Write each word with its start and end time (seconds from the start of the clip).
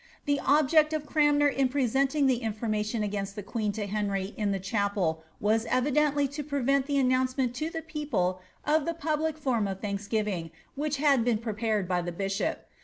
The 0.25 0.39
object 0.39 0.93
of 0.93 1.05
Cranmer 1.05 1.47
in 1.49 1.69
preaentiiw 1.69 2.25
the 2.25 2.39
infena 2.39 2.77
ation 2.77 3.03
againat 3.03 3.35
the 3.35 3.43
queen 3.43 3.71
to 3.73 3.85
Henry 3.85 4.33
in 4.35 4.51
the 4.51 4.59
chi^ 4.59 4.89
waa 5.39 5.53
evidentnr 5.59 6.15
lo 6.15 6.27
pmnat 6.59 6.87
the 6.87 6.97
announcement 6.97 7.53
to 7.57 7.69
the 7.69 7.83
people 7.83 8.41
of 8.65 8.85
the 8.85 8.95
public 8.95 9.37
form 9.37 9.67
of 9.67 9.79
thankwiving, 9.81 10.49
which 10.73 10.97
had 10.97 11.23
been 11.23 11.37
prepared 11.37 11.87
by 11.87 12.01
the 12.01 12.11
bishop. 12.11 12.67